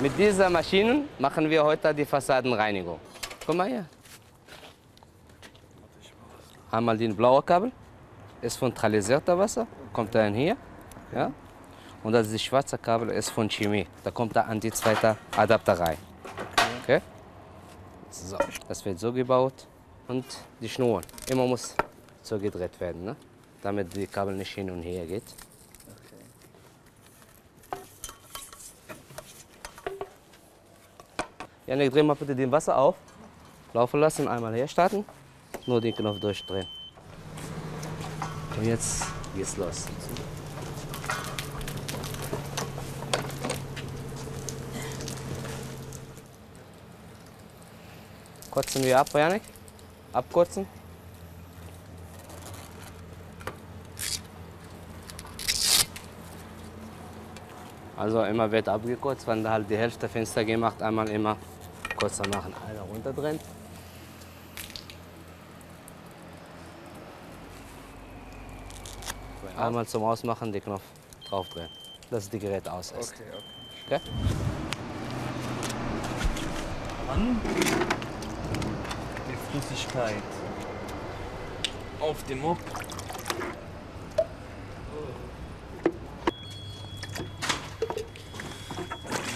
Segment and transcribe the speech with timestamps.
[0.00, 2.98] Mit dieser Maschine machen wir heute die Fassadenreinigung.
[3.44, 3.84] Guck mal hier.
[6.70, 7.70] Einmal den blaue Kabel,
[8.40, 10.56] ist von tralisierter Wasser, kommt dann hier.
[11.14, 11.30] Ja?
[12.02, 13.86] Und das ist schwarze Kabel, ist von Chemie.
[14.02, 15.94] Da kommt da an die zweite Adapter.
[16.82, 17.02] Okay?
[18.08, 18.38] So,
[18.68, 19.66] das wird so gebaut.
[20.08, 20.24] Und
[20.62, 21.74] die Schnur, immer muss
[22.22, 23.16] so gedreht werden, ne?
[23.60, 25.24] damit die Kabel nicht hin und her geht.
[31.70, 32.96] Janik, dreh mal bitte den Wasser auf.
[33.72, 35.04] Laufen lassen, einmal her starten.
[35.66, 36.66] Nur den Knopf durchdrehen.
[38.56, 39.04] Und jetzt
[39.36, 39.86] geht's los.
[48.50, 49.42] Kurzen wir ab, Janik.
[50.12, 50.79] Abkurzen.
[58.00, 61.36] Also immer wird abgekürzt, wenn da halt die Hälfte Fenster gemacht, einmal immer
[61.96, 62.54] kurzer machen.
[62.66, 63.38] Einer runterdrehen.
[69.54, 70.80] Einmal zum Ausmachen den Knopf
[71.28, 71.68] draufdrehen,
[72.10, 73.12] dass das Gerät aus ist.
[73.12, 73.22] Okay,
[73.86, 74.00] okay.
[74.00, 74.10] Okay?
[77.12, 77.38] An
[79.28, 80.22] die Flüssigkeit
[82.00, 82.56] auf dem Mob.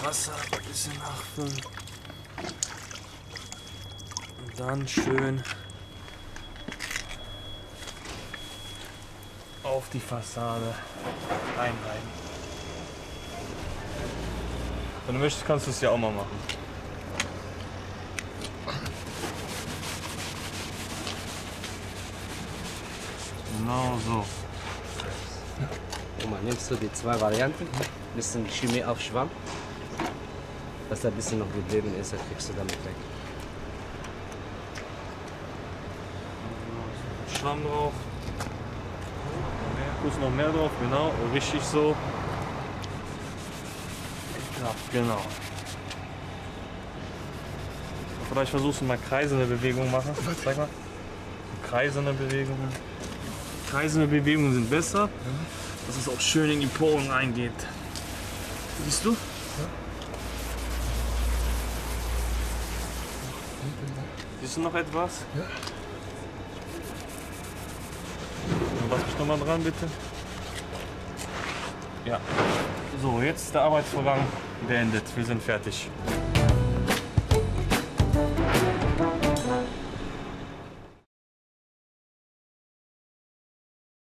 [0.05, 1.61] Wasser ein bisschen nachfüllen.
[4.45, 5.43] Und dann schön
[9.63, 10.75] auf die Fassade
[11.57, 12.25] einreiben.
[15.07, 16.37] Wenn du möchtest, kannst du es ja auch mal machen.
[23.57, 24.25] Genau so.
[26.19, 27.67] Guck mal, nimmst du die zwei Varianten,
[28.15, 29.31] bisschen Chemie auf Schwamm,
[30.89, 32.95] dass da ein bisschen noch geblieben ist, das kriegst du damit weg.
[37.37, 37.93] Schwamm drauf.
[40.01, 41.95] Kurz noch mehr drauf, genau, richtig so.
[44.61, 45.21] Ja, genau.
[48.29, 50.11] Vielleicht versuchst du mal kreisende Bewegungen machen.
[50.43, 50.67] Zeig mal.
[51.69, 52.69] Kreisende Bewegungen.
[53.69, 55.09] Kreisende Bewegungen sind besser,
[55.87, 57.53] dass es auch schön in die Poren reingeht.
[58.83, 59.15] Siehst du?
[64.41, 65.21] Siehst du noch etwas?
[65.35, 65.43] Ja.
[68.89, 69.87] Lass mich nochmal dran, bitte.
[72.05, 72.19] Ja.
[73.01, 74.19] So, jetzt ist der Arbeitsvorgang
[74.67, 75.03] beendet.
[75.15, 75.89] Wir sind fertig.